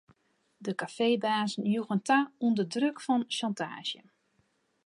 [0.65, 4.01] De kafeebazen joegen ta ûnder druk fan sjantaazje.